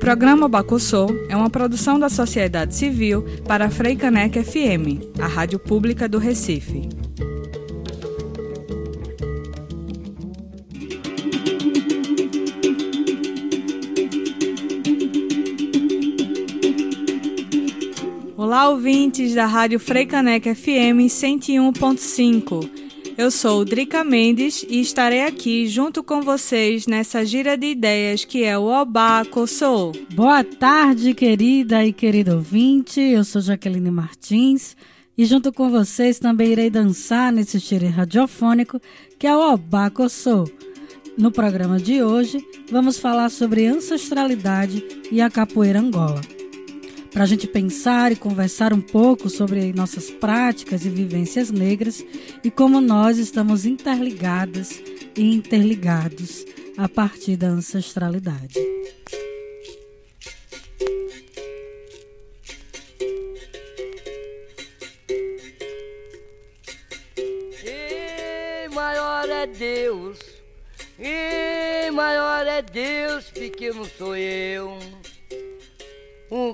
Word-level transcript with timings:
Programa 0.00 0.48
Bacossô 0.48 1.08
é 1.28 1.36
uma 1.36 1.50
produção 1.50 1.98
da 1.98 2.08
sociedade 2.08 2.74
civil 2.74 3.22
para 3.46 3.66
a 3.66 3.70
Freicaneca 3.70 4.42
FM, 4.42 5.20
a 5.20 5.26
rádio 5.26 5.58
pública 5.58 6.08
do 6.08 6.16
Recife. 6.16 6.88
Olá, 18.38 18.70
ouvintes 18.70 19.34
da 19.34 19.44
Rádio 19.44 19.78
Freicaneca 19.78 20.54
FM 20.54 21.06
101.5. 21.08 22.79
Eu 23.20 23.30
sou 23.30 23.66
Drica 23.66 24.02
Mendes 24.02 24.64
e 24.66 24.80
estarei 24.80 25.26
aqui 25.26 25.68
junto 25.68 26.02
com 26.02 26.22
vocês 26.22 26.86
nessa 26.86 27.22
gira 27.22 27.54
de 27.54 27.66
ideias 27.66 28.24
que 28.24 28.44
é 28.44 28.56
o 28.56 28.64
Obá 28.64 29.26
Coçou. 29.26 29.92
Boa 30.14 30.42
tarde, 30.42 31.12
querida 31.12 31.84
e 31.84 31.92
querido 31.92 32.36
ouvinte. 32.36 32.98
Eu 32.98 33.22
sou 33.22 33.42
Jaqueline 33.42 33.90
Martins 33.90 34.74
e 35.18 35.26
junto 35.26 35.52
com 35.52 35.68
vocês 35.68 36.18
também 36.18 36.52
irei 36.52 36.70
dançar 36.70 37.30
nesse 37.30 37.58
estilo 37.58 37.90
radiofônico 37.90 38.80
que 39.18 39.26
é 39.26 39.36
o 39.36 39.52
Obá 39.52 39.90
Coçou. 39.90 40.50
No 41.18 41.30
programa 41.30 41.78
de 41.78 42.02
hoje, 42.02 42.42
vamos 42.72 42.98
falar 42.98 43.28
sobre 43.28 43.66
ancestralidade 43.66 44.82
e 45.12 45.20
a 45.20 45.28
capoeira 45.28 45.78
Angola 45.78 46.22
para 47.12 47.24
a 47.24 47.26
gente 47.26 47.46
pensar 47.46 48.12
e 48.12 48.16
conversar 48.16 48.72
um 48.72 48.80
pouco 48.80 49.28
sobre 49.28 49.72
nossas 49.72 50.10
práticas 50.10 50.84
e 50.84 50.88
vivências 50.88 51.50
negras 51.50 52.04
e 52.42 52.50
como 52.50 52.80
nós 52.80 53.18
estamos 53.18 53.66
interligadas 53.66 54.80
e 55.16 55.34
interligados 55.34 56.44
a 56.76 56.88
partir 56.88 57.36
da 57.36 57.48
ancestralidade. 57.48 58.58
E 67.64 68.68
maior 68.72 69.28
é 69.28 69.46
Deus, 69.46 70.18
e 70.98 71.90
maior 71.90 72.46
é 72.46 72.62
Deus, 72.62 73.30
pequeno 73.30 73.84
sou 73.98 74.16
eu. 74.16 74.78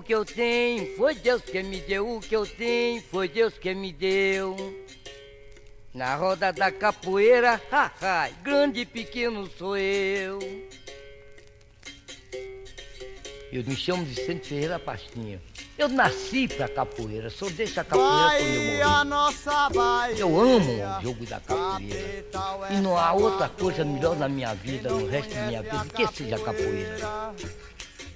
O 0.07 0.09
que 0.09 0.15
eu 0.15 0.25
tenho 0.25 0.97
foi 0.97 1.17
Deus 1.17 1.43
que 1.43 1.61
me 1.65 1.81
deu, 1.81 2.09
o 2.09 2.21
que 2.21 2.37
eu 2.37 2.47
tenho 2.47 3.03
foi 3.11 3.27
Deus 3.27 3.59
que 3.59 3.75
me 3.75 3.93
deu. 3.93 4.55
Na 5.93 6.15
roda 6.15 6.53
da 6.53 6.71
capoeira, 6.71 7.61
haha, 7.73 8.31
grande 8.41 8.83
e 8.83 8.87
pequeno 8.87 9.51
sou 9.59 9.77
eu. 9.77 10.39
Eu 13.53 13.65
me 13.65 13.75
chamo 13.75 14.05
Vicente 14.05 14.51
Ferreira 14.51 14.79
Pastinha. 14.79 15.43
Eu 15.77 15.89
nasci 15.89 16.47
pra 16.47 16.69
capoeira, 16.69 17.29
só 17.29 17.49
deixo 17.49 17.81
a 17.81 17.85
capoeira 17.85 18.85
quando 18.85 18.85
eu 18.85 19.81
morrer. 19.81 20.21
Eu 20.21 20.41
amo 20.41 20.71
o 20.71 21.03
jogo 21.03 21.27
da 21.27 21.41
capoeira. 21.41 22.25
E 22.71 22.77
não 22.77 22.97
há 22.97 23.13
outra 23.13 23.49
coisa 23.49 23.85
melhor 23.85 24.15
na 24.15 24.29
minha 24.29 24.55
vida, 24.55 24.89
no 24.89 25.09
resto 25.09 25.35
da 25.35 25.47
minha 25.49 25.63
vida, 25.63 25.85
que 25.93 26.07
seja 26.07 26.37
a 26.37 26.39
capoeira 26.39 27.35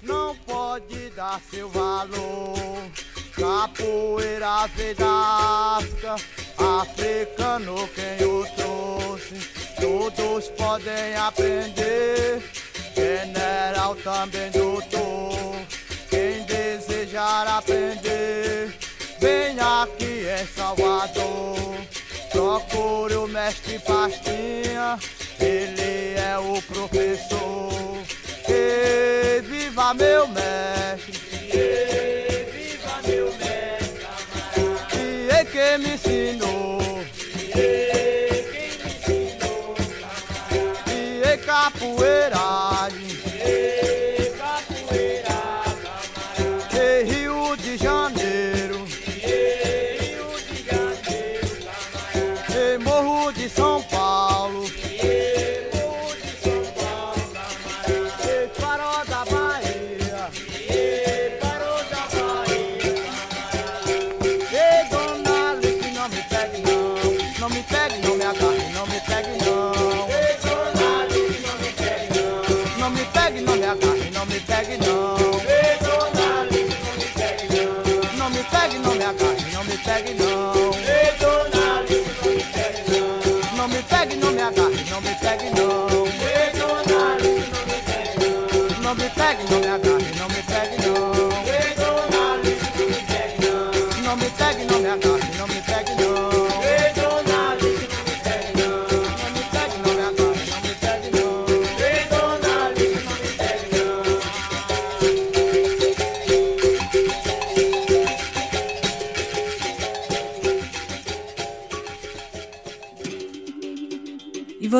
não 0.01 0.35
pode 0.35 1.09
dar 1.11 1.39
seu 1.49 1.69
valor. 1.69 2.55
Capoeira 3.35 4.67
veio 4.75 4.95
da 4.95 5.77
África, 5.77 6.15
africano 6.57 7.89
quem 7.95 8.27
eu 8.27 8.45
trouxe. 8.55 9.35
Todos 9.79 10.49
podem 10.49 11.15
aprender, 11.15 12.41
general 12.95 13.95
também 13.95 14.51
doutor. 14.51 15.31
Quem 16.09 16.43
desejar 16.43 17.47
aprender, 17.47 18.75
vem 19.19 19.59
aqui 19.59 20.25
em 20.27 20.47
Salvador. 20.55 21.57
Procure 22.31 23.15
o 23.15 23.27
mestre 23.27 23.79
Pastinha, 23.79 24.97
ele 25.39 26.15
é 26.19 26.37
o 26.37 26.61
professor. 26.61 27.51
E 28.51 29.41
viva 29.41 29.93
meu 29.93 30.27
mestre, 30.27 31.17
e 31.47 32.45
viva 32.51 32.95
meu 33.07 33.27
mestre. 33.37 34.05
E 34.97 35.29
é 35.29 35.45
que 35.45 35.77
me 35.77 35.93
ensinou, 35.93 36.81
e 37.47 38.43
quem 38.51 38.71
me 38.83 38.89
ensinou. 38.97 39.75
E 40.87 41.23
é 41.23 41.37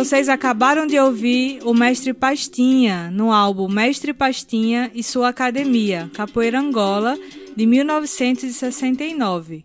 Vocês 0.02 0.30
acabaram 0.30 0.88
de 0.88 0.98
ouvir 0.98 1.60
o 1.64 1.76
Mestre 1.76 2.12
Pastinha 2.12 3.12
no 3.12 3.32
álbum 3.32 3.68
Mestre 3.70 4.12
Pastinha 4.12 4.90
e 4.96 5.04
sua 5.04 5.30
Academia, 5.30 6.10
Capoeira 6.12 6.60
Angola, 6.60 7.16
de 7.56 7.68
1969. 7.68 9.64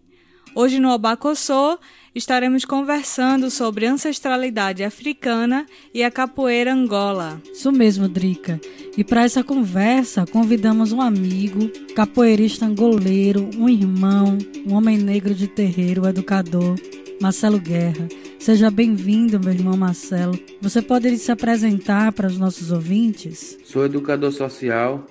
Hoje 0.55 0.79
no 0.79 0.91
Obacossô 0.91 1.79
estaremos 2.15 2.67
conversando 2.67 3.51
sobre 3.51 3.87
ancestralidade 3.87 4.85
africana 4.85 5.65
e 5.95 6.05
a 6.05 6.11
capoeira 6.11 6.71
Angola. 6.71 7.41
Isso 7.51 7.73
mesmo, 7.73 8.07
Drica. 8.07 8.61
E 8.95 9.03
para 9.03 9.25
essa 9.25 9.43
conversa, 9.43 10.27
convidamos 10.27 10.93
um 10.93 11.01
amigo, 11.01 11.67
capoeirista 11.95 12.67
angoleiro, 12.67 13.49
um 13.57 13.71
irmão, 13.71 14.37
um 14.67 14.75
homem 14.75 14.99
negro 14.99 15.35
de 15.35 15.49
terreiro, 15.49 16.07
educador, 16.07 16.75
Marcelo 17.23 17.59
Guerra. 17.59 18.07
Seja 18.47 18.71
bem-vindo, 18.71 19.41
meu 19.41 19.53
irmão 19.53 19.77
Marcelo. 19.77 20.39
Você 20.61 20.81
pode 20.81 21.19
se 21.19 21.33
apresentar 21.33 22.13
para 22.13 22.29
os 22.29 22.39
nossos 22.39 22.71
ouvintes? 22.71 23.59
Sou 23.65 23.85
educador 23.85 24.31
social. 24.31 25.05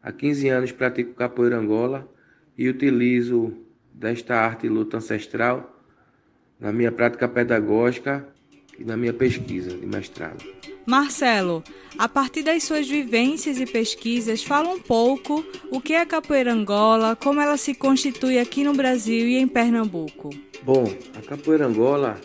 Há 0.00 0.12
15 0.12 0.48
anos 0.50 0.70
pratico 0.70 1.12
capoeira 1.14 1.58
Angola 1.58 2.08
e 2.56 2.68
utilizo 2.68 3.52
desta 3.92 4.36
arte 4.36 4.66
e 4.66 4.68
luta 4.68 4.98
ancestral 4.98 5.82
na 6.60 6.72
minha 6.72 6.92
prática 6.92 7.26
pedagógica 7.28 8.24
e 8.78 8.84
na 8.84 8.96
minha 8.96 9.12
pesquisa 9.12 9.76
de 9.76 9.84
mestrado. 9.84 10.44
Marcelo, 10.86 11.64
a 11.98 12.08
partir 12.08 12.44
das 12.44 12.62
suas 12.62 12.88
vivências 12.88 13.58
e 13.58 13.66
pesquisas, 13.66 14.44
fala 14.44 14.68
um 14.68 14.78
pouco 14.78 15.44
o 15.72 15.80
que 15.80 15.92
é 15.92 16.02
a 16.02 16.06
capoeira 16.06 16.52
Angola, 16.52 17.16
como 17.16 17.40
ela 17.40 17.56
se 17.56 17.74
constitui 17.74 18.38
aqui 18.38 18.62
no 18.62 18.74
Brasil 18.74 19.26
e 19.26 19.38
em 19.38 19.48
Pernambuco. 19.48 20.30
Bom, 20.62 20.84
a 21.18 21.20
capoeira 21.20 21.66
Angola 21.66 22.16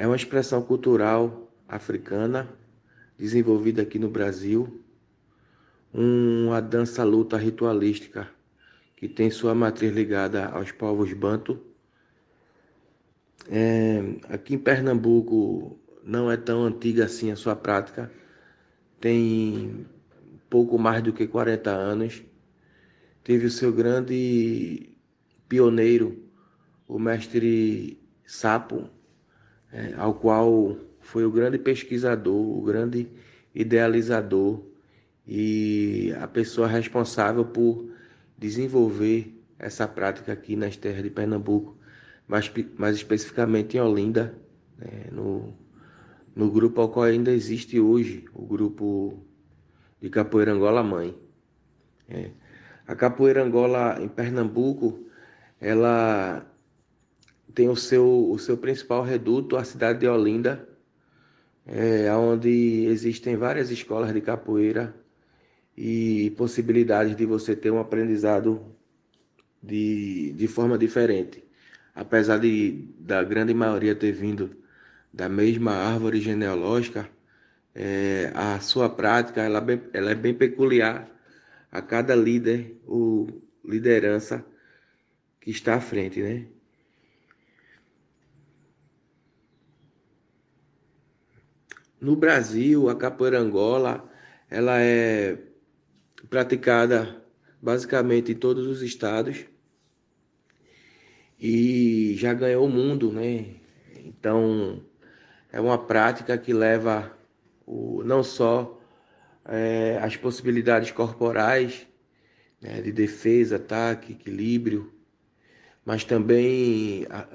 é 0.00 0.06
uma 0.06 0.16
expressão 0.16 0.62
cultural 0.62 1.52
africana 1.68 2.48
desenvolvida 3.18 3.82
aqui 3.82 3.98
no 3.98 4.08
Brasil, 4.08 4.82
uma 5.92 6.58
dança 6.58 7.04
luta 7.04 7.36
ritualística 7.36 8.26
que 8.96 9.06
tem 9.06 9.30
sua 9.30 9.54
matriz 9.54 9.92
ligada 9.92 10.46
aos 10.46 10.72
povos 10.72 11.12
banto. 11.12 11.60
É, 13.50 14.02
aqui 14.30 14.54
em 14.54 14.58
Pernambuco 14.58 15.78
não 16.02 16.30
é 16.30 16.36
tão 16.38 16.64
antiga 16.64 17.04
assim 17.04 17.30
a 17.30 17.36
sua 17.36 17.54
prática, 17.54 18.10
tem 18.98 19.86
pouco 20.48 20.78
mais 20.78 21.02
do 21.02 21.12
que 21.12 21.26
40 21.26 21.70
anos. 21.70 22.22
Teve 23.22 23.44
o 23.44 23.50
seu 23.50 23.70
grande 23.70 24.96
pioneiro, 25.46 26.24
o 26.88 26.98
mestre 26.98 28.00
Sapo, 28.24 28.88
é, 29.72 29.94
ao 29.96 30.14
qual 30.14 30.76
foi 31.00 31.24
o 31.24 31.30
grande 31.30 31.58
pesquisador, 31.58 32.58
o 32.58 32.62
grande 32.62 33.08
idealizador 33.54 34.62
e 35.26 36.14
a 36.20 36.26
pessoa 36.26 36.66
responsável 36.66 37.44
por 37.44 37.90
desenvolver 38.36 39.36
essa 39.58 39.86
prática 39.86 40.32
aqui 40.32 40.56
nas 40.56 40.76
terras 40.76 41.02
de 41.02 41.10
Pernambuco, 41.10 41.76
mais, 42.26 42.50
mais 42.78 42.96
especificamente 42.96 43.76
em 43.76 43.80
Olinda, 43.80 44.34
né, 44.78 45.06
no, 45.12 45.52
no 46.34 46.50
grupo 46.50 46.80
ao 46.80 46.88
qual 46.88 47.04
ainda 47.04 47.30
existe 47.30 47.78
hoje, 47.78 48.24
o 48.32 48.46
grupo 48.46 49.22
de 50.00 50.08
Capoeira 50.08 50.52
Angola 50.52 50.82
Mãe. 50.82 51.14
É. 52.08 52.30
A 52.86 52.96
Capoeira 52.96 53.44
Angola 53.44 53.98
em 54.00 54.08
Pernambuco, 54.08 55.06
ela 55.60 56.49
tem 57.54 57.68
o 57.68 57.76
seu, 57.76 58.30
o 58.30 58.38
seu 58.38 58.56
principal 58.56 59.02
reduto, 59.02 59.56
a 59.56 59.64
cidade 59.64 60.00
de 60.00 60.08
Olinda, 60.08 60.68
é, 61.66 62.12
onde 62.14 62.86
existem 62.86 63.36
várias 63.36 63.70
escolas 63.70 64.12
de 64.12 64.20
capoeira 64.20 64.94
e 65.76 66.30
possibilidades 66.36 67.16
de 67.16 67.26
você 67.26 67.54
ter 67.54 67.70
um 67.70 67.78
aprendizado 67.78 68.64
de, 69.62 70.32
de 70.32 70.48
forma 70.48 70.76
diferente. 70.76 71.44
Apesar 71.94 72.38
de 72.38 72.88
da 72.98 73.22
grande 73.22 73.52
maioria 73.52 73.94
ter 73.94 74.12
vindo 74.12 74.56
da 75.12 75.28
mesma 75.28 75.72
árvore 75.72 76.20
genealógica, 76.20 77.08
é, 77.74 78.30
a 78.34 78.58
sua 78.60 78.88
prática 78.88 79.42
ela, 79.42 79.64
ela 79.92 80.10
é 80.10 80.14
bem 80.14 80.34
peculiar 80.34 81.08
a 81.70 81.80
cada 81.80 82.14
líder 82.14 82.76
ou 82.86 83.28
liderança 83.64 84.44
que 85.40 85.50
está 85.50 85.76
à 85.76 85.80
frente, 85.80 86.20
né? 86.20 86.46
No 92.00 92.16
Brasil, 92.16 92.88
a 92.88 92.96
capoeira 92.96 93.38
angola, 93.38 94.08
ela 94.48 94.80
é 94.80 95.36
praticada 96.30 97.22
basicamente 97.60 98.32
em 98.32 98.34
todos 98.34 98.66
os 98.66 98.80
estados 98.80 99.44
e 101.38 102.14
já 102.16 102.32
ganhou 102.32 102.64
o 102.66 102.70
mundo, 102.70 103.12
né? 103.12 103.56
Então, 104.04 104.82
é 105.52 105.60
uma 105.60 105.76
prática 105.76 106.38
que 106.38 106.54
leva 106.54 107.12
o, 107.66 108.02
não 108.02 108.22
só 108.22 108.80
é, 109.44 109.98
as 110.02 110.16
possibilidades 110.16 110.90
corporais 110.90 111.86
né, 112.62 112.80
de 112.80 112.92
defesa, 112.92 113.56
ataque, 113.56 114.12
equilíbrio, 114.12 114.90
mas 115.84 116.02
também 116.04 117.06
a, 117.10 117.26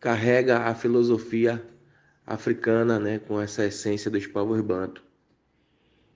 carrega 0.00 0.60
a 0.60 0.74
filosofia 0.74 1.62
africana, 2.26 2.98
né, 2.98 3.18
com 3.18 3.40
essa 3.40 3.64
essência 3.64 4.10
dos 4.10 4.26
povos 4.26 4.60
banto. 4.60 5.02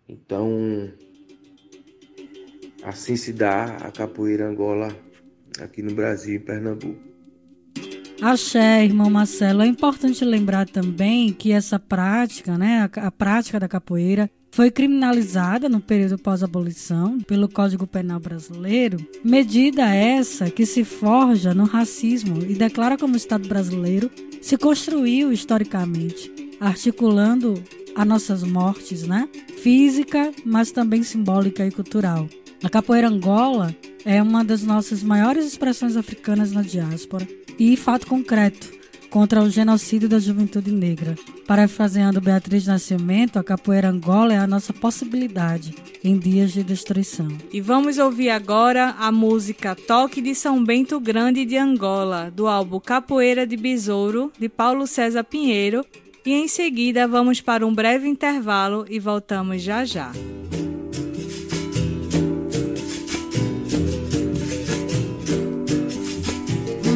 Então, 0.09 0.91
assim 2.83 3.17
se 3.17 3.33
dá 3.33 3.77
a 3.77 3.91
capoeira 3.91 4.49
Angola 4.49 4.89
aqui 5.61 5.83
no 5.83 5.95
Brasil 5.95 6.37
e 6.37 6.39
Pernambuco. 6.39 7.09
Axé, 8.21 8.85
irmão 8.85 9.09
Marcelo. 9.09 9.63
É 9.63 9.67
importante 9.67 10.25
lembrar 10.25 10.69
também 10.69 11.33
que 11.33 11.53
essa 11.53 11.79
prática, 11.79 12.59
né, 12.59 12.91
a, 12.97 13.07
a 13.07 13.11
prática 13.13 13.61
da 13.61 13.69
capoeira, 13.69 14.29
foi 14.51 14.71
criminalizada 14.71 15.69
no 15.69 15.81
período 15.81 16.19
pós-abolição 16.19 17.19
pelo 17.21 17.49
Código 17.49 17.87
Penal 17.87 18.19
Brasileiro, 18.19 18.99
medida 19.25 19.95
essa 19.95 20.51
que 20.51 20.67
se 20.67 20.85
forja 20.85 21.55
no 21.55 21.65
racismo 21.65 22.43
e 22.43 22.55
declara 22.55 22.97
como 22.97 23.15
o 23.15 23.17
Estado 23.17 23.49
brasileiro 23.49 24.11
se 24.41 24.57
construiu 24.57 25.33
historicamente, 25.33 26.33
articulando 26.61 27.63
a 27.95 28.05
nossas 28.05 28.43
mortes, 28.43 29.03
né? 29.03 29.29
Física, 29.63 30.33
mas 30.45 30.71
também 30.71 31.03
simbólica 31.03 31.67
e 31.67 31.71
cultural. 31.71 32.29
A 32.63 32.69
capoeira 32.69 33.09
Angola 33.09 33.75
é 34.05 34.23
uma 34.23 34.45
das 34.45 34.63
nossas 34.63 35.03
maiores 35.03 35.47
expressões 35.47 35.97
africanas 35.97 36.53
na 36.53 36.63
diáspora 36.63 37.27
e 37.59 37.77
fato 37.77 38.07
concreto 38.07 38.78
contra 39.11 39.43
o 39.43 39.51
genocídio 39.51 40.09
da 40.09 40.19
juventude 40.19 40.71
negra. 40.71 41.17
Parafraseando 41.47 42.21
Beatriz 42.21 42.67
Nascimento, 42.67 43.39
a 43.39 43.45
capoeira 43.45 43.89
Angola 43.89 44.35
é 44.35 44.39
a 44.39 44.47
nossa 44.47 44.73
possibilidade 44.73 45.75
em 46.05 46.19
dias 46.19 46.53
de 46.53 46.63
destruição. 46.63 47.29
E 47.53 47.61
vamos 47.61 47.99
ouvir 47.99 48.31
agora 48.31 48.95
a 48.99 49.11
música 49.11 49.75
Toque 49.75 50.21
de 50.21 50.35
São 50.35 50.63
Bento 50.63 51.01
Grande 51.01 51.45
de 51.45 51.57
Angola, 51.57 52.31
do 52.31 52.47
álbum 52.47 52.79
Capoeira 52.79 53.47
de 53.47 53.57
Besouro, 53.57 54.33
de 54.39 54.49
Paulo 54.49 54.87
César 54.87 55.25
Pinheiro. 55.25 55.85
E 56.25 56.33
em 56.33 56.47
seguida 56.47 57.09
vamos 57.09 57.41
para 57.41 57.67
um 57.67 57.75
breve 57.75 58.07
intervalo 58.07 58.85
e 58.89 58.99
voltamos 58.99 59.63
já 59.63 59.85
já. 59.85 60.13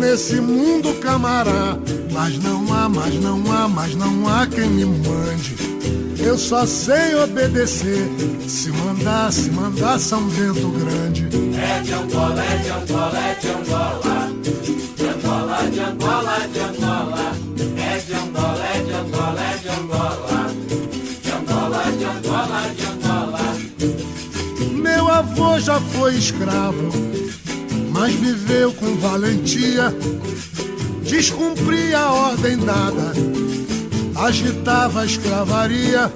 Nesse 0.03 0.41
mundo 0.41 0.93
camará. 1.01 1.79
Mas 2.11 2.37
não 2.39 2.75
há, 2.75 2.89
mas 2.89 3.15
não 3.15 3.41
há, 3.53 3.69
mas 3.69 3.95
não 3.95 4.29
há 4.29 4.47
quem 4.47 4.69
me 4.69 4.85
mande. 4.85 5.57
Eu 6.19 6.37
só 6.37 6.67
sei 6.67 7.15
obedecer. 7.15 8.09
Se 8.49 8.71
mandar, 8.71 9.33
se 9.33 9.51
mandar 9.51 9.99
São 9.99 10.25
Bento 10.29 10.69
Grande. 10.71 11.29
É 11.57 11.81
de 11.81 11.93
Angola, 11.93 12.45
é 12.45 12.57
de 12.59 12.71
Angola, 12.71 13.19
é 13.19 13.35
de 13.35 13.49
Angola. 13.49 14.33
De 14.97 15.09
Angola, 15.09 15.71
de 15.71 15.81
Angola, 15.81 16.49
de 16.53 16.61
Angola. 16.61 17.33
É 17.77 17.99
de 17.99 18.13
Angola, 18.13 18.65
é 18.65 18.83
de 18.83 18.93
Angola, 18.93 19.41
é 19.41 19.57
de 19.57 19.69
Angola. 19.69 20.55
De 21.23 21.31
Angola, 21.31 21.83
de 21.93 22.05
Angola, 22.05 22.61
de 22.77 22.85
Angola. 22.87 23.45
Meu 24.83 25.09
avô 25.09 25.59
já 25.61 25.81
foi 25.81 26.17
escravo 26.17 27.22
mas 28.03 28.15
viveu 28.15 28.73
com 28.73 28.97
valentia, 28.97 29.95
descumpria 31.05 32.01
a 32.01 32.13
ordem 32.13 32.59
dada, 32.59 33.13
agitava 34.17 35.03
a 35.03 35.07
escravaria, 35.07 36.13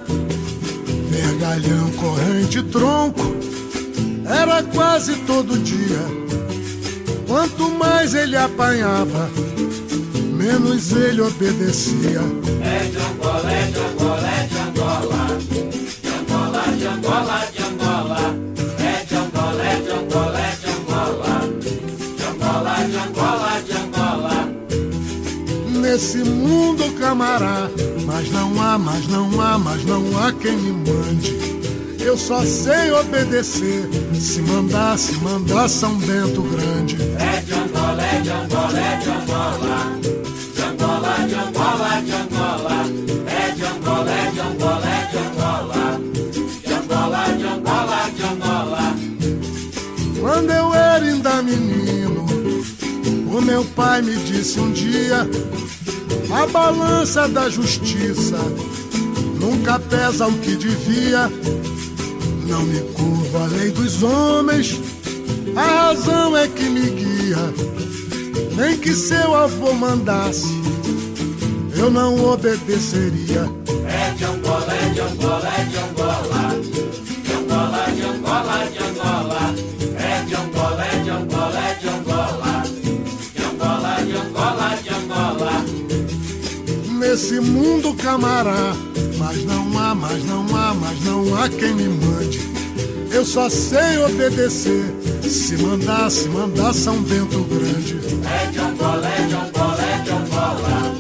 vergalhão, 1.09 1.89
corrente, 1.93 2.61
tronco, 2.65 3.37
era 4.25 4.65
quase 4.65 5.15
todo 5.29 5.57
dia. 5.61 6.03
Quanto 7.25 7.71
mais 7.71 8.15
ele 8.15 8.37
apanhava, 8.37 9.31
menos 10.35 10.91
ele 10.91 11.21
obedecia. 11.21 12.21
É 12.65 12.85
de 12.91 12.97
Angola, 12.97 14.36
nesse 25.97 26.19
mundo 26.19 26.85
camará. 27.01 27.71
Mas 28.05 28.31
não 28.31 28.61
há, 28.61 28.77
mas 28.77 29.09
não 29.09 29.41
há, 29.41 29.59
mas 29.59 29.83
não 29.87 30.03
há 30.19 30.31
quem 30.31 30.55
me 30.55 30.73
mande. 30.91 31.35
Eu 31.99 32.19
só 32.19 32.45
sei 32.45 32.93
obedecer. 32.93 33.89
Se 34.15 34.43
mandar, 34.43 34.99
se 34.99 35.15
mandar 35.17 35.69
São 35.69 35.95
Bento 35.97 36.43
Grande. 36.43 36.99
É 37.19 37.41
de 37.41 37.55
Angola, 37.55 38.03
é 38.03 38.21
de 38.21 38.29
Angola, 38.29 38.79
é 38.79 38.97
de 38.97 39.09
Angola. 39.09 39.99
De 40.55 40.63
Angola, 40.63 41.27
de 41.27 41.35
Angola, 41.35 42.03
de 42.03 42.13
Angola. 42.13 42.85
É 43.27 43.53
de 43.53 43.65
Angola, 43.65 44.11
é 44.11 44.31
de 44.31 44.41
Angola, 44.41 44.87
é 44.87 45.07
de 45.11 45.17
Angola. 45.17 46.01
De 46.63 46.73
Angola, 46.75 47.25
de 47.39 47.47
Angola, 47.47 48.11
de 48.15 48.23
Angola. 48.23 48.97
Quando 50.21 50.51
eu 50.51 50.75
era 50.75 51.05
ainda 51.07 51.43
menino, 51.43 52.27
o 53.33 53.41
meu 53.41 53.65
pai 53.65 54.03
me 54.03 54.15
disse 54.17 54.61
um 54.61 54.71
dia 54.73 55.27
A 56.37 56.47
balança 56.47 57.27
da 57.27 57.49
justiça 57.49 58.37
nunca 59.41 59.79
pesa 59.79 60.27
o 60.27 60.39
que 60.39 60.55
devia. 60.55 61.33
Não 62.47 62.63
me 62.63 62.79
curva 62.93 63.45
a 63.45 63.47
lei 63.47 63.71
dos 63.71 64.03
homens, 64.03 64.79
a 65.57 65.87
razão 65.87 66.37
é 66.37 66.47
que 66.47 66.65
me 66.65 66.91
guia. 66.91 67.39
Nem 68.55 68.77
que 68.77 68.95
seu 68.95 69.35
avô 69.35 69.73
mandasse, 69.73 70.53
eu 71.75 71.91
não 71.91 72.23
obedeceria. 72.23 73.51
É 73.89 74.11
de 74.11 74.25
Angola, 74.25 74.75
é 74.75 74.91
de 74.91 75.01
Angola, 75.01 75.49
é 75.59 75.65
de. 75.65 75.96
Nesse 87.17 87.41
mundo 87.41 87.95
camará, 87.95 88.77
mas 89.17 89.43
não 89.45 89.79
há, 89.79 89.95
mas 89.95 90.23
não 90.27 90.45
há, 90.55 90.75
mas 90.75 91.03
não 91.03 91.35
há 91.35 91.49
quem 91.49 91.75
me 91.75 91.89
mande. 91.89 92.39
Eu 93.11 93.25
só 93.25 93.49
sei 93.49 93.97
obedecer. 94.05 94.95
Se 95.23 95.57
mandar, 95.57 96.11
se 96.11 96.29
mandar 96.29 96.75
São 96.75 97.01
Bento 97.05 97.43
Grande. 97.45 97.97
É 98.23 98.51
de 98.51 98.59
Angola, 98.59 99.09
é 99.09 99.27
de 99.29 99.35
Angola, 99.35 99.83
é 99.83 99.99
de 100.03 100.11
Angola. 100.11 100.95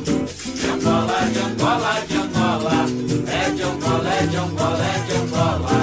De 0.54 0.66
Angola, 0.70 1.20
de 1.30 1.38
Angola, 1.38 2.00
de 2.08 2.16
Angola. 2.16 2.86
É 3.26 3.50
de 3.50 3.62
Angola, 3.62 4.08
é 4.08 4.26
de 4.26 4.36
Angola, 4.38 4.86
é 4.86 4.98
de 5.04 5.16
Angola. 5.18 5.76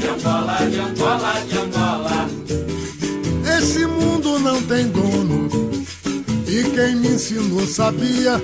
De 0.00 0.08
Angola, 0.08 0.56
de 0.68 0.78
Angola, 0.80 1.32
de 1.48 1.58
Angola. 1.58 2.28
Esse 3.56 3.86
mundo 3.86 4.36
não 4.40 4.60
tem 4.62 4.88
dono. 4.88 5.48
E 6.48 6.64
quem 6.70 6.96
me 6.96 7.06
ensinou 7.10 7.64
sabia. 7.68 8.42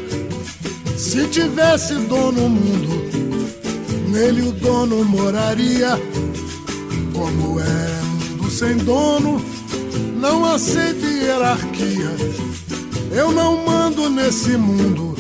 Se 1.11 1.27
tivesse 1.27 1.95
dono 2.07 2.49
mundo, 2.49 3.03
nele 4.11 4.43
o 4.43 4.53
dono 4.53 5.05
moraria. 5.05 6.01
Como 7.13 7.59
é 7.59 8.01
mundo 8.31 8.49
sem 8.49 8.77
dono, 8.77 9.45
não 10.21 10.45
aceito 10.45 11.05
hierarquia. 11.05 12.13
Eu 13.11 13.33
não 13.33 13.67
mando 13.67 14.09
nesse 14.09 14.51
mundo, 14.51 15.17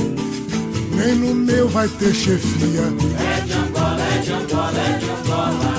nem 0.95 1.17
no 1.17 1.35
meu 1.35 1.69
vai 1.69 1.89
ter 1.89 2.15
chefia. 2.15 2.83
É 3.19 3.41
de 3.41 3.53
Angola, 3.53 4.01
é 4.01 4.19
de 4.19 4.33
Angola, 4.33 4.79
é 4.79 4.97
de 4.97 5.11
Angola. 5.11 5.75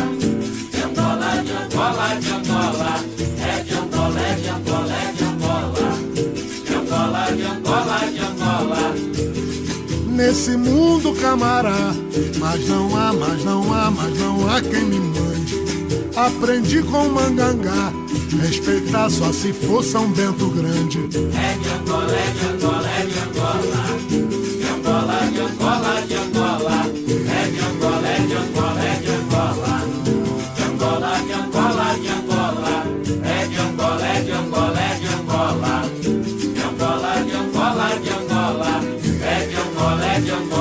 De 0.71 0.81
Angola, 0.81 1.41
de 1.41 1.51
Angola, 1.53 2.15
de 2.19 2.31
Angola. 2.31 2.99
É 3.39 3.63
de 3.63 3.73
Angola, 3.75 4.19
é 4.19 4.35
de 4.35 4.49
Angola, 4.49 4.91
é 4.91 5.11
de 5.13 5.23
Angola. 5.23 5.30
Nesse 10.31 10.55
mundo 10.55 11.13
camará. 11.15 11.93
Mas 12.39 12.65
não 12.67 12.95
há, 12.95 13.11
mas 13.11 13.43
não 13.43 13.73
há, 13.73 13.91
mas 13.91 14.17
não 14.17 14.49
há 14.49 14.61
quem 14.61 14.85
me 14.85 14.97
mande. 14.97 15.61
Aprendi 16.15 16.81
com 16.83 17.07
o 17.07 17.13
mangangá, 17.13 17.91
respeitar 18.41 19.09
só 19.09 19.31
se 19.33 19.51
for 19.51 19.83
São 19.83 20.09
Bento 20.11 20.47
Grande. 20.49 20.99
É 21.35 21.57
de 21.57 21.69
Angola, 21.69 22.13
é 22.13 22.31
de 22.31 22.45
Angola, 22.45 22.89
é 22.89 23.05
de 23.05 23.19
Angola. 23.19 23.81
De 24.07 24.67
Angola, 24.69 25.19
de 25.31 25.39
Angola, 25.41 25.60
Angola, 40.29 40.60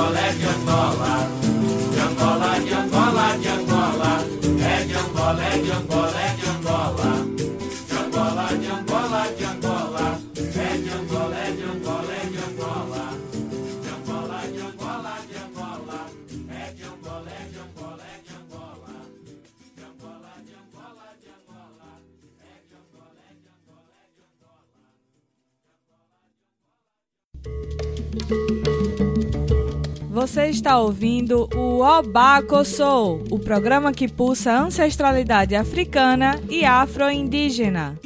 Você 30.21 30.49
está 30.49 30.77
ouvindo 30.77 31.49
o 31.55 31.81
Obaco 31.81 32.63
Soul, 32.63 33.23
o 33.31 33.39
programa 33.39 33.91
que 33.91 34.07
pulsa 34.07 34.55
ancestralidade 34.55 35.55
africana 35.55 36.39
e 36.47 36.63
afro-indígena. 36.63 37.99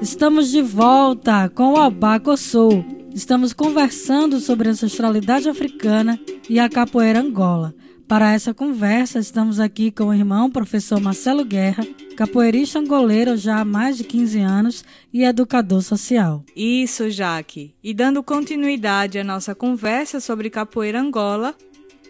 Estamos 0.00 0.50
de 0.50 0.62
volta 0.62 1.50
com 1.50 1.74
o 1.74 1.86
Obaco 1.86 2.34
Soul. 2.38 2.82
Estamos 3.14 3.52
conversando 3.52 4.40
sobre 4.40 4.70
ancestralidade 4.70 5.46
africana 5.46 6.18
e 6.48 6.58
a 6.58 6.70
capoeira 6.70 7.20
Angola. 7.20 7.74
Para 8.10 8.32
essa 8.32 8.52
conversa, 8.52 9.20
estamos 9.20 9.60
aqui 9.60 9.92
com 9.92 10.06
o 10.06 10.12
irmão 10.12 10.50
professor 10.50 11.00
Marcelo 11.00 11.44
Guerra, 11.44 11.86
capoeirista 12.16 12.80
angoleiro 12.80 13.36
já 13.36 13.60
há 13.60 13.64
mais 13.64 13.96
de 13.96 14.02
15 14.02 14.40
anos 14.40 14.84
e 15.12 15.22
educador 15.22 15.80
social. 15.80 16.42
Isso, 16.56 17.08
Jaque. 17.08 17.72
E 17.80 17.94
dando 17.94 18.20
continuidade 18.20 19.16
à 19.16 19.22
nossa 19.22 19.54
conversa 19.54 20.18
sobre 20.18 20.50
capoeira 20.50 21.00
Angola, 21.00 21.54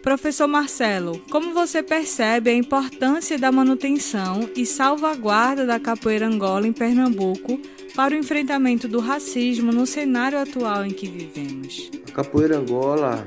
professor 0.01 0.47
Marcelo, 0.47 1.19
como 1.29 1.53
você 1.53 1.83
percebe 1.83 2.49
a 2.49 2.55
importância 2.55 3.37
da 3.37 3.51
manutenção 3.51 4.49
e 4.55 4.65
salvaguarda 4.65 5.67
da 5.67 5.79
capoeira 5.79 6.25
Angola 6.25 6.65
em 6.65 6.73
Pernambuco 6.73 7.61
para 7.95 8.15
o 8.15 8.17
enfrentamento 8.17 8.87
do 8.87 8.99
racismo 8.99 9.71
no 9.71 9.85
cenário 9.85 10.39
atual 10.39 10.83
em 10.83 10.93
que 10.93 11.07
vivemos? 11.07 11.91
A 12.09 12.11
capoeira 12.11 12.57
Angola, 12.57 13.23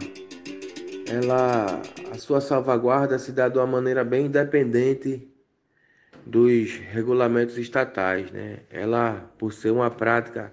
ela, 1.06 1.80
a 2.14 2.18
sua 2.18 2.40
salvaguarda 2.40 3.18
se 3.18 3.32
dá 3.32 3.48
de 3.48 3.58
uma 3.58 3.66
maneira 3.66 4.04
bem 4.04 4.26
independente 4.26 5.28
dos 6.24 6.76
regulamentos 6.76 7.58
estatais, 7.58 8.30
né? 8.30 8.60
Ela, 8.70 9.28
por 9.36 9.52
ser 9.52 9.72
uma 9.72 9.90
prática 9.90 10.52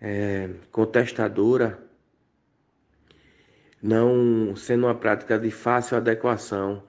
é, 0.00 0.48
contestadora, 0.70 1.82
não 3.82 4.54
sendo 4.54 4.86
uma 4.86 4.94
prática 4.94 5.36
de 5.36 5.50
fácil 5.50 5.96
adequação 5.96 6.84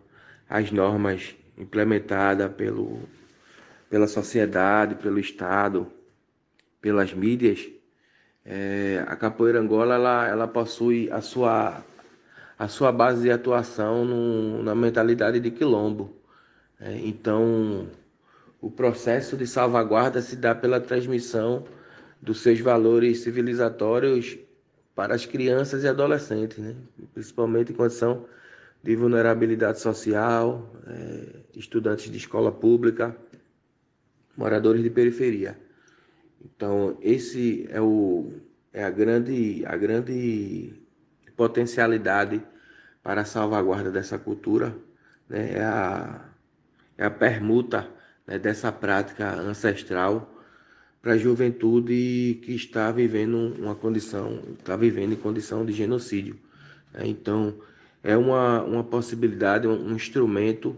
às 0.47 0.71
normas 0.71 1.35
implementadas 1.57 2.51
pelo, 2.53 2.99
pela 3.89 4.05
sociedade, 4.05 4.95
pelo 4.95 5.17
Estado, 5.17 5.91
pelas 6.79 7.11
mídias, 7.11 7.67
é, 8.45 9.03
a 9.07 9.15
capoeira 9.15 9.59
Angola 9.59 9.95
ela, 9.95 10.27
ela 10.27 10.47
possui 10.47 11.11
a 11.11 11.21
sua, 11.21 11.83
a 12.59 12.67
sua 12.67 12.91
base 12.91 13.21
de 13.21 13.31
atuação 13.31 14.03
no, 14.03 14.61
na 14.61 14.75
mentalidade 14.75 15.39
de 15.39 15.49
quilombo. 15.49 16.13
É, 16.77 16.93
então, 16.97 17.87
o 18.59 18.69
processo 18.69 19.37
de 19.37 19.47
salvaguarda 19.47 20.21
se 20.21 20.35
dá 20.35 20.53
pela 20.53 20.81
transmissão 20.81 21.63
dos 22.21 22.41
seus 22.41 22.59
valores 22.59 23.21
civilizatórios 23.21 24.37
para 24.93 25.15
as 25.15 25.25
crianças 25.25 25.85
e 25.85 25.87
adolescentes, 25.87 26.57
né? 26.57 26.75
principalmente 27.13 27.71
em 27.71 27.75
condição 27.75 28.25
de 28.83 28.93
vulnerabilidade 28.93 29.79
social, 29.79 30.69
é, 30.85 31.39
estudantes 31.55 32.11
de 32.11 32.17
escola 32.17 32.51
pública, 32.51 33.15
moradores 34.35 34.83
de 34.83 34.89
periferia. 34.89 35.57
Então, 36.43 36.97
esse 37.01 37.67
é, 37.71 37.79
o, 37.79 38.33
é 38.73 38.83
a, 38.83 38.89
grande, 38.89 39.63
a 39.65 39.77
grande 39.77 40.73
potencialidade 41.39 42.41
para 43.01 43.21
a 43.21 43.25
salvaguarda 43.25 43.89
dessa 43.89 44.19
cultura, 44.19 44.75
né? 45.29 45.53
é, 45.53 45.63
a, 45.63 46.19
é 46.97 47.05
a 47.05 47.09
permuta 47.09 47.89
né, 48.27 48.37
dessa 48.37 48.73
prática 48.73 49.35
ancestral 49.35 50.29
para 51.01 51.13
a 51.13 51.17
juventude 51.17 52.41
que 52.43 52.53
está 52.53 52.91
vivendo 52.91 53.55
uma 53.57 53.73
condição, 53.73 54.43
está 54.59 54.75
vivendo 54.75 55.13
em 55.13 55.15
condição 55.15 55.65
de 55.65 55.71
genocídio. 55.71 56.37
né? 56.93 57.03
Então, 57.05 57.55
é 58.03 58.17
uma, 58.17 58.61
uma 58.61 58.83
possibilidade, 58.83 59.65
um, 59.65 59.91
um 59.91 59.95
instrumento, 59.95 60.75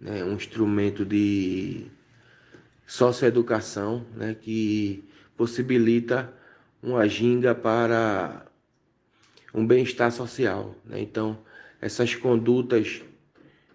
né, 0.00 0.24
um 0.24 0.32
instrumento 0.32 1.04
de 1.04 1.86
socioeducação 2.84 4.04
né, 4.16 4.34
que 4.34 5.04
possibilita 5.36 6.34
uma 6.82 7.06
ginga 7.08 7.54
para 7.54 8.44
um 9.54 9.64
bem-estar 9.64 10.10
social. 10.10 10.74
né? 10.84 11.00
Então, 11.00 11.38
essas 11.80 12.14
condutas 12.14 13.02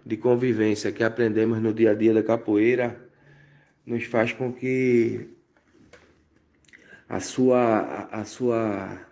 de 0.05 0.17
convivência 0.17 0.91
que 0.91 1.03
aprendemos 1.03 1.61
no 1.61 1.73
dia 1.73 1.91
a 1.91 1.93
dia 1.93 2.13
da 2.13 2.21
capoeira 2.21 2.99
nos 3.85 4.03
faz 4.03 4.33
com 4.33 4.51
que 4.51 5.29
a 7.07 7.19
sua 7.19 7.59
a, 7.59 8.21
a 8.21 8.25
sua 8.25 9.07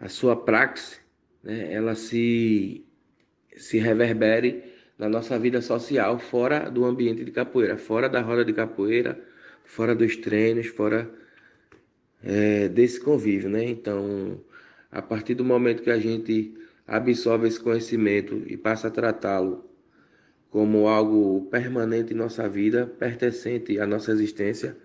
a 0.00 0.08
sua 0.08 0.34
praxe, 0.34 0.98
né, 1.42 1.72
ela 1.72 1.94
se 1.94 2.84
se 3.56 3.78
reverbere 3.78 4.72
na 4.98 5.08
nossa 5.08 5.38
vida 5.38 5.60
social 5.60 6.18
fora 6.18 6.70
do 6.70 6.84
ambiente 6.84 7.24
de 7.24 7.30
capoeira, 7.30 7.76
fora 7.76 8.08
da 8.08 8.20
roda 8.20 8.44
de 8.44 8.52
capoeira, 8.52 9.20
fora 9.64 9.94
dos 9.94 10.16
treinos, 10.16 10.66
fora 10.68 11.12
é, 12.22 12.68
desse 12.68 13.00
convívio, 13.00 13.50
né? 13.50 13.64
Então, 13.64 14.40
a 14.92 15.00
partir 15.00 15.34
do 15.34 15.44
momento 15.44 15.82
que 15.82 15.90
a 15.90 15.98
gente 15.98 16.54
absorve 16.86 17.48
esse 17.48 17.58
conhecimento 17.58 18.42
e 18.46 18.56
passa 18.58 18.88
a 18.88 18.90
tratá-lo 18.90 19.64
como 20.50 20.86
algo 20.86 21.46
permanente 21.50 22.12
em 22.12 22.16
nossa 22.16 22.46
vida, 22.46 22.86
pertencente 22.98 23.80
à 23.80 23.86
nossa 23.86 24.12
existência, 24.12 24.76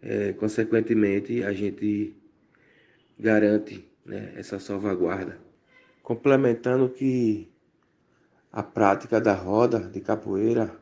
é, 0.00 0.32
consequentemente 0.34 1.42
a 1.42 1.52
gente 1.52 2.14
garante 3.18 3.84
né, 4.06 4.32
essa 4.36 4.60
salvaguarda. 4.60 5.36
Complementando 6.00 6.88
que 6.88 7.50
a 8.52 8.62
prática 8.62 9.20
da 9.20 9.34
roda 9.34 9.80
de 9.80 10.00
capoeira, 10.00 10.72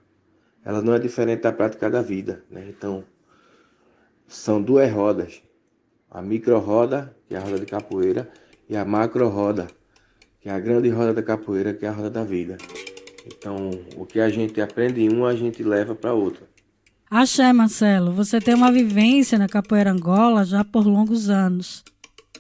ela 0.63 0.83
não 0.83 0.95
é 0.95 0.99
diferente 0.99 1.41
da 1.41 1.53
prática 1.53 1.89
da 1.89 2.03
vida, 2.03 2.45
né? 2.51 2.67
Então, 2.69 3.05
são 4.27 4.63
duas 4.63 4.91
rodas, 4.93 5.43
a 6.11 6.21
micro 6.21 6.59
roda, 6.59 7.17
que 7.27 7.35
é 7.35 7.39
a 7.39 7.41
roda 7.41 7.59
de 7.59 7.67
capoeira, 7.67 8.31
e 8.69 8.77
a 8.77 8.85
macro 8.85 9.29
roda, 9.29 9.69
que 10.41 10.49
é 10.49 10.53
a 10.53 10.61
grande 10.61 10.89
roda 10.89 11.15
da 11.15 11.23
capoeira, 11.23 11.73
que 11.73 11.87
é 11.87 11.89
a 11.89 11.93
roda 11.93 12.11
da 12.11 12.25
vida. 12.25 12.59
Então, 13.27 13.71
o 13.97 14.07
que 14.07 14.21
a 14.21 14.29
gente 14.29 14.61
aprende 14.61 15.03
em 15.03 15.09
uma, 15.09 15.29
a 15.29 15.37
gente 15.37 15.63
leva 15.63 15.95
para 15.95 16.13
outra. 16.15 16.47
Axé, 17.11 17.53
Marcelo, 17.53 18.13
você 18.13 18.41
tem 18.41 18.55
uma 18.55 18.71
vivência 18.71 19.39
na 19.39 19.49
capoeira 19.49 19.91
Angola 19.91 20.45
já 20.45 20.63
por 20.63 20.87
longos 20.87 21.31
anos. 21.31 21.83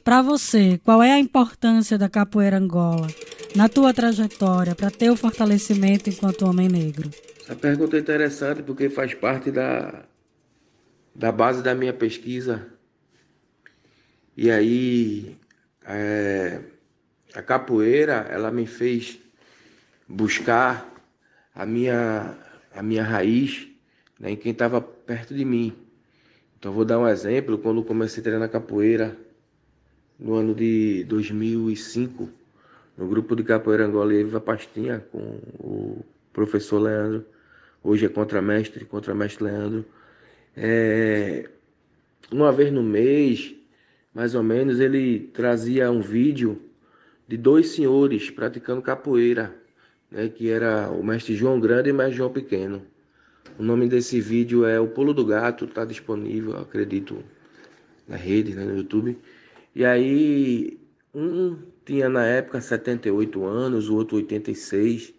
Para 0.05 0.23
você, 0.23 0.79
qual 0.85 1.03
é 1.03 1.13
a 1.13 1.19
importância 1.19 1.99
da 1.99 2.09
capoeira 2.09 2.59
Angola 2.59 3.09
na 3.55 3.69
tua 3.69 3.93
trajetória 3.93 4.75
para 4.75 4.91
ter 4.91 5.11
o 5.11 5.17
fortalecimento 5.17 6.09
enquanto 6.11 6.47
homem 6.47 6.69
negro? 6.69 7.11
Essa 7.41 7.57
pergunta 7.57 7.97
é 7.97 8.01
interessante 8.01 8.63
porque 8.63 8.91
faz 8.91 9.15
parte 9.15 9.51
da, 9.51 10.05
da 11.15 11.33
base 11.33 11.63
da 11.63 11.75
minha 11.75 11.93
pesquisa. 11.93 12.67
E 14.37 14.51
aí, 14.51 15.37
é, 15.89 16.61
a 17.35 17.43
capoeira, 17.43 18.27
ela 18.31 18.51
me 18.51 18.67
fez 18.67 19.19
buscar 20.07 20.87
a 21.55 21.65
minha, 21.65 22.37
a 22.75 22.83
minha 22.83 23.03
raiz 23.03 23.67
né, 24.21 24.33
em 24.33 24.37
quem 24.37 24.53
estava 24.53 24.81
perto 24.81 25.35
de 25.35 25.45
mim. 25.45 25.75
Então, 26.59 26.73
vou 26.73 26.85
dar 26.85 26.99
um 26.99 27.09
exemplo. 27.09 27.57
Quando 27.59 27.83
comecei 27.83 28.21
a 28.21 28.25
treinar 28.25 28.51
capoeira, 28.51 29.17
no 30.19 30.35
ano 30.35 30.55
de 30.55 31.05
2005, 31.05 32.29
no 32.97 33.07
grupo 33.09 33.37
de 33.37 33.45
capoeira 33.45 33.87
Angola 33.87 34.13
e 34.13 34.25
Viva 34.25 34.41
Pastinha, 34.41 35.07
com 35.13 35.41
o 35.61 36.05
professor 36.33 36.81
Leandro, 36.81 37.25
hoje 37.83 38.05
é 38.07 38.09
contramestre, 38.09 38.85
contramestre 38.85 39.45
Leandro. 39.45 39.85
É, 40.57 41.49
uma 42.33 42.51
vez 42.51 42.73
no 42.73 42.83
mês, 42.83 43.55
mais 44.19 44.35
ou 44.35 44.43
menos, 44.43 44.81
ele 44.81 45.31
trazia 45.33 45.89
um 45.93 46.01
vídeo 46.01 46.61
de 47.29 47.37
dois 47.37 47.69
senhores 47.69 48.29
praticando 48.29 48.83
capoeira, 48.83 49.55
né, 50.11 50.29
que 50.29 50.51
era 50.51 50.91
o 50.91 51.05
mestre 51.05 51.37
João 51.37 51.61
Grande 51.61 51.91
e 51.91 51.93
o 51.93 51.95
mestre 51.95 52.17
João 52.17 52.33
Pequeno. 52.33 52.83
O 53.57 53.63
nome 53.63 53.89
desse 53.89 54.21
vídeo 54.21 54.67
é 54.67 54.81
O 54.81 54.89
Pulo 54.89 55.15
do 55.15 55.25
Gato, 55.25 55.67
está 55.67 55.85
disponível, 55.85 56.59
acredito, 56.59 57.23
na 58.09 58.17
rede, 58.17 58.57
né, 58.57 58.65
no 58.65 58.79
YouTube. 58.79 59.17
E 59.73 59.85
aí, 59.85 60.81
um 61.15 61.57
tinha 61.85 62.09
na 62.09 62.27
época 62.27 62.61
78 62.61 63.45
anos, 63.45 63.89
o 63.89 63.95
outro 63.95 64.17
86. 64.17 65.15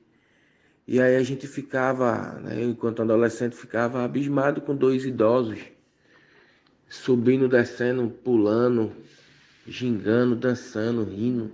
E 0.86 1.00
aí 1.00 1.16
a 1.16 1.24
gente 1.24 1.48
ficava, 1.48 2.38
né, 2.42 2.62
enquanto 2.66 3.02
adolescente, 3.02 3.56
ficava 3.56 4.04
abismado 4.04 4.60
com 4.60 4.76
dois 4.76 5.06
idosos, 5.06 5.58
subindo, 6.90 7.48
descendo, 7.48 8.10
pulando, 8.10 8.92
gingando, 9.68 10.36
dançando, 10.36 11.04
rindo, 11.04 11.52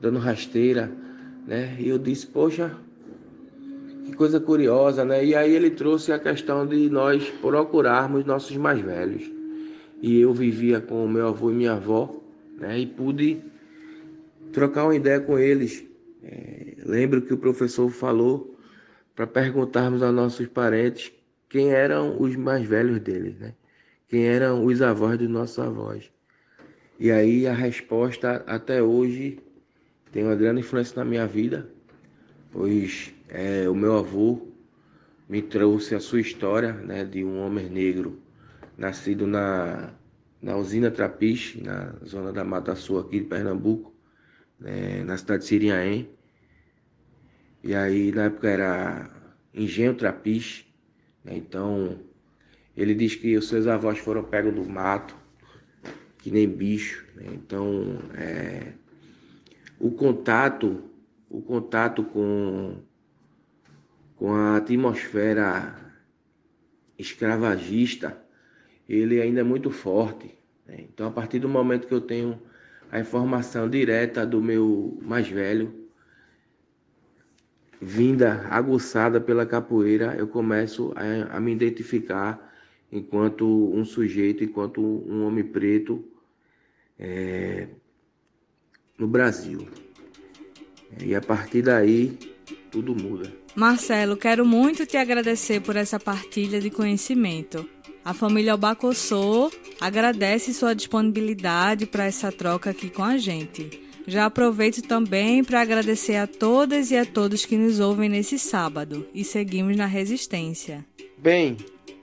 dando 0.00 0.18
rasteira, 0.18 0.90
né? 1.46 1.76
E 1.78 1.88
eu 1.88 1.98
disse, 1.98 2.26
poxa, 2.26 2.76
que 4.06 4.14
coisa 4.14 4.38
curiosa, 4.38 5.04
né? 5.04 5.24
E 5.24 5.34
aí 5.34 5.54
ele 5.54 5.70
trouxe 5.70 6.12
a 6.12 6.18
questão 6.18 6.66
de 6.66 6.88
nós 6.88 7.28
procurarmos 7.40 8.24
nossos 8.24 8.56
mais 8.56 8.80
velhos. 8.80 9.28
E 10.00 10.20
eu 10.20 10.32
vivia 10.32 10.80
com 10.80 11.04
o 11.04 11.08
meu 11.08 11.28
avô 11.28 11.50
e 11.50 11.54
minha 11.54 11.72
avó, 11.72 12.22
né? 12.58 12.78
E 12.78 12.86
pude 12.86 13.40
trocar 14.52 14.84
uma 14.84 14.94
ideia 14.94 15.20
com 15.20 15.38
eles. 15.38 15.84
É, 16.22 16.76
lembro 16.84 17.22
que 17.22 17.34
o 17.34 17.38
professor 17.38 17.88
falou 17.90 18.56
para 19.14 19.26
perguntarmos 19.26 20.02
aos 20.02 20.14
nossos 20.14 20.46
parentes 20.46 21.12
quem 21.48 21.70
eram 21.70 22.20
os 22.20 22.36
mais 22.36 22.66
velhos 22.66 23.00
deles, 23.00 23.38
né? 23.38 23.54
Quem 24.12 24.26
eram 24.26 24.66
os 24.66 24.82
avós 24.82 25.16
dos 25.16 25.30
nossos 25.30 25.58
avós. 25.58 26.12
E 27.00 27.10
aí 27.10 27.46
a 27.46 27.54
resposta 27.54 28.44
até 28.46 28.82
hoje 28.82 29.38
tem 30.12 30.22
uma 30.22 30.34
grande 30.34 30.60
influência 30.60 31.02
na 31.02 31.04
minha 31.06 31.26
vida, 31.26 31.66
pois 32.50 33.10
é, 33.26 33.66
o 33.70 33.74
meu 33.74 33.96
avô 33.96 34.48
me 35.26 35.40
trouxe 35.40 35.94
a 35.94 36.00
sua 36.00 36.20
história 36.20 36.74
né, 36.74 37.06
de 37.06 37.24
um 37.24 37.40
homem 37.40 37.70
negro 37.70 38.20
nascido 38.76 39.26
na, 39.26 39.94
na 40.42 40.58
usina 40.58 40.90
Trapiche, 40.90 41.62
na 41.62 41.94
zona 42.04 42.34
da 42.34 42.44
Mata 42.44 42.76
Sul 42.76 42.98
aqui 42.98 43.18
de 43.18 43.24
Pernambuco, 43.24 43.94
né, 44.60 45.02
na 45.04 45.16
cidade 45.16 45.44
de 45.44 45.48
Siriaém. 45.48 46.10
E 47.64 47.74
aí 47.74 48.12
na 48.12 48.24
época 48.24 48.46
era 48.46 49.10
Engenho 49.54 49.94
Trapiche, 49.94 50.66
né, 51.24 51.34
então 51.34 52.11
ele 52.76 52.94
diz 52.94 53.14
que 53.14 53.36
os 53.36 53.48
seus 53.48 53.66
avós 53.66 53.98
foram 53.98 54.22
pegos 54.24 54.54
do 54.54 54.64
mato, 54.64 55.16
que 56.18 56.30
nem 56.30 56.48
bicho. 56.48 57.06
Né, 57.14 57.24
então 57.32 57.98
é, 58.14 58.72
o 59.78 59.90
contato, 59.90 60.82
o 61.28 61.40
contato 61.42 62.04
com 62.04 62.76
com 64.22 64.32
a 64.32 64.56
atmosfera 64.56 65.74
escravagista, 66.96 68.16
ele 68.88 69.20
ainda 69.20 69.40
é 69.40 69.42
muito 69.42 69.68
forte. 69.68 70.32
Né? 70.64 70.84
Então, 70.88 71.08
a 71.08 71.10
partir 71.10 71.40
do 71.40 71.48
momento 71.48 71.88
que 71.88 71.94
eu 71.94 72.00
tenho 72.00 72.40
a 72.88 73.00
informação 73.00 73.68
direta 73.68 74.24
do 74.24 74.40
meu 74.40 74.96
mais 75.02 75.28
velho, 75.28 75.74
vinda 77.80 78.46
aguçada 78.48 79.20
pela 79.20 79.44
capoeira, 79.44 80.14
eu 80.16 80.28
começo 80.28 80.92
a, 80.94 81.36
a 81.36 81.40
me 81.40 81.50
identificar 81.50 82.51
enquanto 82.92 83.46
um 83.46 83.84
sujeito, 83.84 84.44
enquanto 84.44 84.80
um 84.80 85.24
homem 85.24 85.42
preto 85.42 86.04
é, 86.98 87.66
no 88.98 89.08
Brasil. 89.08 89.66
E 91.02 91.14
a 91.14 91.20
partir 91.22 91.62
daí, 91.62 92.18
tudo 92.70 92.94
muda. 92.94 93.32
Marcelo, 93.56 94.16
quero 94.16 94.44
muito 94.44 94.84
te 94.84 94.96
agradecer 94.96 95.60
por 95.60 95.74
essa 95.74 95.98
partilha 95.98 96.60
de 96.60 96.70
conhecimento. 96.70 97.66
A 98.04 98.12
família 98.12 98.52
Albacossô 98.52 99.50
agradece 99.80 100.52
sua 100.52 100.74
disponibilidade 100.74 101.86
para 101.86 102.04
essa 102.04 102.30
troca 102.32 102.70
aqui 102.70 102.90
com 102.90 103.02
a 103.02 103.16
gente. 103.16 103.80
Já 104.06 104.26
aproveito 104.26 104.82
também 104.82 105.44
para 105.44 105.60
agradecer 105.60 106.16
a 106.16 106.26
todas 106.26 106.90
e 106.90 106.96
a 106.96 107.06
todos 107.06 107.46
que 107.46 107.56
nos 107.56 107.78
ouvem 107.78 108.08
nesse 108.08 108.38
sábado 108.38 109.06
e 109.14 109.22
seguimos 109.22 109.76
na 109.76 109.86
resistência. 109.86 110.84
Bem, 111.16 111.56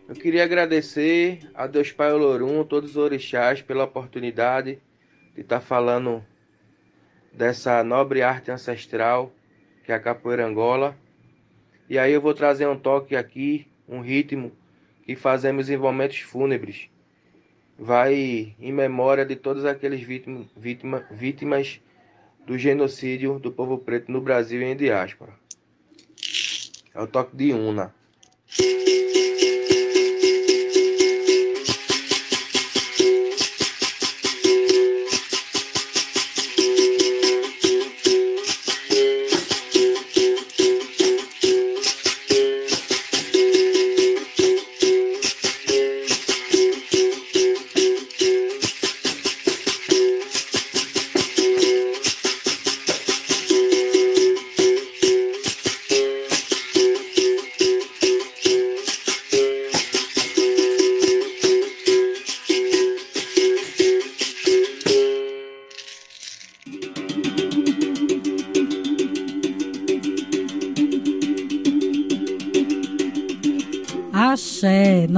eu 0.09 0.15
queria 0.15 0.43
agradecer 0.43 1.47
a 1.53 1.67
Deus 1.67 1.91
Pai 1.91 2.11
Olorum, 2.11 2.63
todos 2.63 2.89
os 2.91 2.97
orixás, 2.97 3.61
pela 3.61 3.83
oportunidade 3.83 4.79
de 5.35 5.41
estar 5.41 5.61
falando 5.61 6.25
dessa 7.31 7.83
nobre 7.83 8.23
arte 8.23 8.49
ancestral 8.49 9.31
que 9.83 9.91
é 9.91 9.95
a 9.95 9.99
capoeira 9.99 10.43
Angola. 10.43 10.97
E 11.87 11.99
aí 11.99 12.11
eu 12.11 12.21
vou 12.21 12.33
trazer 12.33 12.67
um 12.67 12.75
toque 12.75 13.15
aqui, 13.15 13.67
um 13.87 14.01
ritmo 14.01 14.51
que 15.03 15.15
fazemos 15.15 15.69
em 15.69 15.77
momentos 15.77 16.19
fúnebres. 16.21 16.89
Vai 17.77 18.55
em 18.59 18.73
memória 18.73 19.23
de 19.23 19.35
todas 19.35 19.63
aqueles 19.63 20.01
vítima, 20.01 20.43
vítima, 20.57 21.05
vítimas 21.11 21.79
do 22.47 22.57
genocídio 22.57 23.37
do 23.37 23.51
povo 23.51 23.77
preto 23.77 24.11
no 24.11 24.21
Brasil 24.21 24.59
e 24.59 24.65
em 24.65 24.75
diáspora. 24.75 25.33
É 26.95 26.99
o 26.99 27.05
toque 27.05 27.35
de 27.35 27.53
Una. 27.53 27.93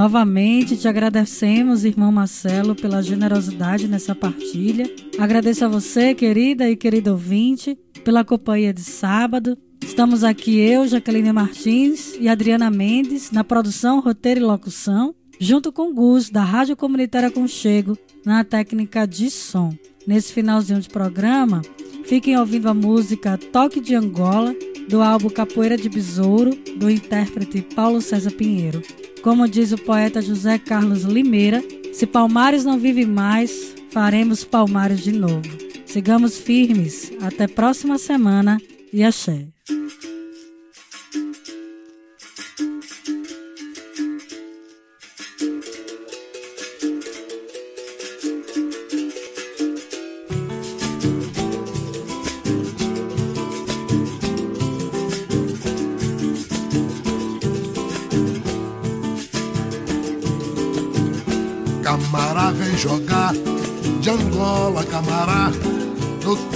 Novamente 0.02 0.76
te 0.76 0.88
agradecemos, 0.88 1.86
irmão 1.86 2.12
Marcelo, 2.12 2.74
pela 2.74 3.04
generosidade 3.04 3.88
nessa 3.88 4.16
partilha. 4.16 4.92
Agradeço 5.20 5.64
a 5.64 5.68
você, 5.68 6.16
querida 6.16 6.68
e 6.68 6.76
querido 6.76 7.12
ouvinte, 7.12 7.78
pela 8.04 8.26
companhia 8.26 8.74
de 8.74 8.82
sábado. 8.82 9.56
Estamos 9.80 10.24
aqui 10.24 10.58
eu, 10.58 10.88
Jaqueline 10.88 11.32
Martins 11.32 12.16
e 12.20 12.28
Adriana 12.28 12.72
Mendes, 12.72 13.30
na 13.30 13.44
produção, 13.44 14.00
roteiro 14.00 14.40
e 14.40 14.44
locução, 14.44 15.14
junto 15.40 15.72
com 15.72 15.94
Gus, 15.94 16.32
da 16.32 16.44
Rádio 16.44 16.76
Comunitária 16.76 17.30
Conchego, 17.30 17.96
na 18.26 18.44
técnica 18.44 19.06
de 19.06 19.30
som. 19.30 19.72
Nesse 20.08 20.34
finalzinho 20.34 20.82
de 20.82 20.90
programa, 20.90 21.62
fiquem 22.06 22.40
ouvindo 22.40 22.68
a 22.68 22.74
música 22.74 23.38
Toque 23.38 23.80
de 23.80 23.94
Angola, 23.94 24.56
do 24.90 25.00
álbum 25.00 25.30
Capoeira 25.30 25.78
de 25.78 25.88
Besouro, 25.88 26.58
do 26.76 26.90
intérprete 26.90 27.62
Paulo 27.62 28.02
César 28.02 28.32
Pinheiro. 28.32 28.82
Como 29.22 29.48
diz 29.48 29.72
o 29.72 29.78
poeta 29.78 30.22
José 30.22 30.58
Carlos 30.58 31.04
Limeira, 31.04 31.64
se 31.94 32.08
Palmares 32.08 32.66
não 32.66 32.80
vive 32.80 33.06
mais, 33.06 33.76
faremos 33.92 34.44
Palmares 34.44 35.02
de 35.02 35.12
novo. 35.12 35.42
Sigamos 35.86 36.38
firmes. 36.38 37.12
Até 37.22 37.48
próxima 37.48 37.98
semana 37.98 38.60
e 38.92 39.04
axé. 39.04 39.48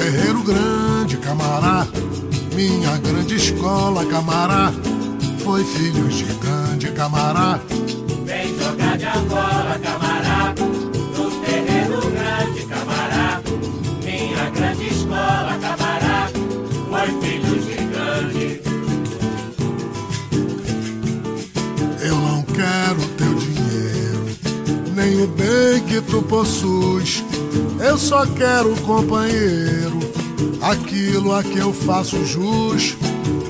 Terreiro 0.06 0.44
grande, 0.44 1.18
camará. 1.18 1.88
Minha 2.54 2.96
grande 2.98 3.36
escola, 3.36 4.06
camará, 4.06 4.72
foi 5.44 5.64
filho 5.64 6.08
de 6.10 6.26
grande 6.36 6.92
camará. 6.92 7.60
Vem 8.24 8.56
jogar 8.56 8.98
de 9.00 9.06
Angola, 9.06 9.80
camará, 9.82 10.54
no 11.18 11.32
terreno 11.42 12.02
grande, 12.02 12.66
camará. 12.68 13.42
Minha 14.04 14.50
grande 14.52 14.88
escola, 14.90 15.58
camará, 15.60 16.30
foi 16.90 17.22
filho 17.22 17.64
gigante. 17.64 18.62
Eu 22.00 22.16
não 22.16 22.44
quero 22.44 23.02
teu 23.18 23.34
dinheiro, 23.34 24.26
nem 24.96 25.24
o 25.24 25.28
bem 25.28 25.82
que 25.88 26.00
tu 26.02 26.22
possuis. 26.22 27.25
Eu 27.80 27.98
só 27.98 28.26
quero 28.26 28.76
companheiro, 28.82 30.00
aquilo 30.62 31.34
a 31.34 31.44
que 31.44 31.58
eu 31.58 31.74
faço 31.74 32.26
jus. 32.26 32.96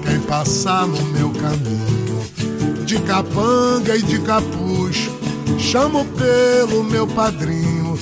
Quem 0.03 0.19
passar 0.21 0.85
no 0.87 1.01
meu 1.05 1.31
caminho, 1.31 2.85
de 2.85 2.99
capanga 2.99 3.95
e 3.95 4.01
de 4.01 4.19
capuz, 4.19 5.09
chamo 5.57 6.05
pelo 6.05 6.83
meu 6.83 7.07
padrinho 7.07 7.97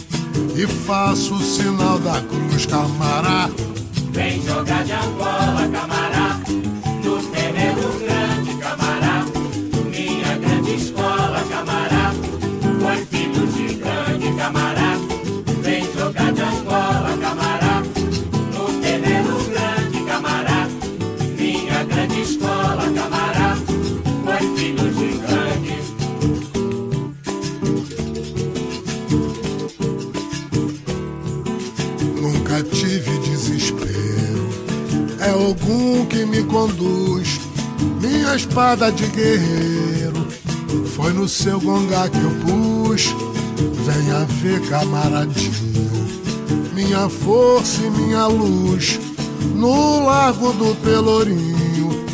e 0.56 0.68
faço 0.68 1.36
o 1.36 1.42
sinal 1.42 1.98
da 2.00 2.22
cruz, 2.22 2.66
camará. 2.66 3.50
Vem 4.12 4.42
jogar 4.44 4.84
de 4.84 4.92
Angola, 4.92 5.68
camará, 5.72 6.33
espada 38.74 38.92
de 38.92 39.06
guerreiro 39.06 40.28
foi 40.96 41.14
no 41.14 41.28
seu 41.28 41.62
gongá 41.62 42.10
que 42.10 42.18
eu 42.18 42.32
pus. 42.42 43.14
Venha 43.86 44.26
ver, 44.26 44.62
camaradinho, 44.68 45.92
minha 46.74 47.08
força 47.08 47.82
e 47.84 47.92
minha 47.92 48.26
luz. 48.26 49.00
No 49.56 50.06
largo 50.06 50.54
do 50.54 50.74
Pelourinho, 50.82 52.06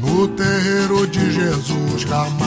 no 0.00 0.28
terreiro 0.28 1.06
de 1.06 1.32
Jesus, 1.32 2.04
camará. 2.04 2.45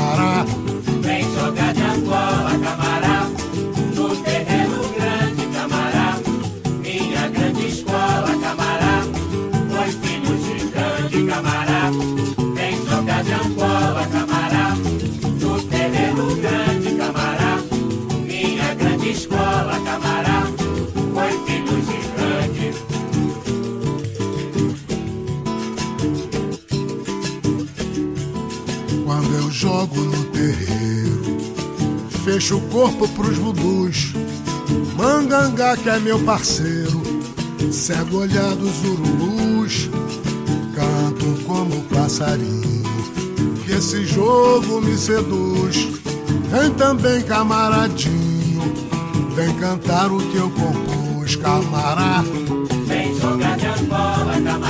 Corpo 32.72 33.08
pros 33.10 33.38
vudus. 33.38 34.14
Mangangá 34.96 35.76
que 35.78 35.90
é 35.90 36.00
meu 36.00 36.20
parceiro, 36.20 37.02
cego 37.72 38.20
olhar 38.20 38.56
dos 38.56 38.84
ururus. 38.84 39.90
Canto 40.76 41.44
como 41.46 41.84
passarinho, 41.84 42.84
que 43.66 43.74
esse 43.74 44.06
jogo 44.06 44.82
me 44.82 44.98
seduz. 44.98 45.88
Vem 46.50 46.72
também, 46.72 47.22
camaradinho, 47.22 48.74
vem 49.36 49.54
cantar 49.56 50.12
o 50.12 50.18
que 50.18 50.38
eu 50.38 50.50
compus, 50.52 51.36
camará. 51.36 52.24
Vem 52.88 53.20
jogar 53.20 53.58
de 53.58 53.68
Angola, 53.68 54.42
camará, 54.44 54.69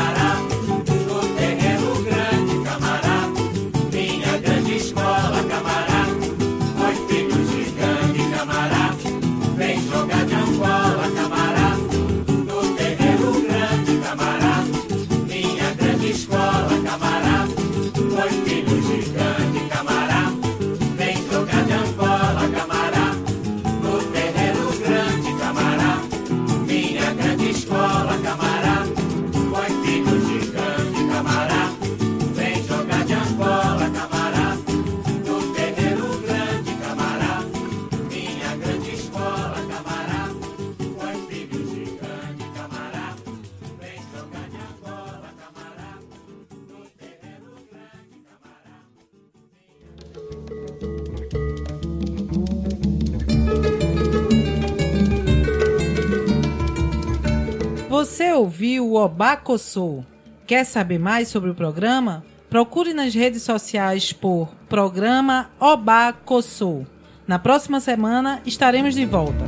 Você 58.00 58.32
ouviu 58.32 58.88
o 58.88 58.96
Obacossô? 58.96 60.06
Quer 60.48 60.64
saber 60.64 60.98
mais 60.98 61.28
sobre 61.28 61.50
o 61.50 61.54
programa? 61.54 62.24
Procure 62.50 62.94
nas 62.94 63.14
redes 63.14 63.44
sociais 63.44 64.14
por 64.14 64.48
Programa 64.70 65.50
Obacossô. 65.60 66.86
Na 67.28 67.38
próxima 67.38 67.82
semana 67.82 68.42
estaremos 68.46 68.96
de 68.96 69.06
volta. 69.06 69.44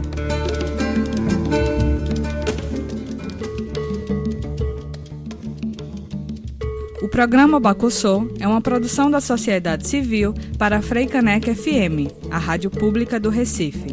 O 7.01 7.07
programa 7.07 7.57
Bacussô 7.57 8.27
é 8.37 8.45
uma 8.45 8.59
produção 8.59 9.09
da 9.09 9.21
sociedade 9.21 9.87
civil 9.87 10.33
para 10.57 10.79
a 10.79 10.81
Freicanec 10.81 11.55
FM, 11.55 12.11
a 12.29 12.37
rádio 12.37 12.69
pública 12.69 13.17
do 13.17 13.29
Recife. 13.29 13.90